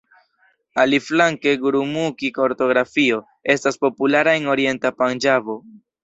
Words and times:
Aliflanke 0.83 1.51
gurumukhi-ortografio 1.65 3.19
estas 3.55 3.77
populara 3.83 4.33
en 4.39 4.49
orienta 4.55 4.91
Panĝabo. 5.03 5.57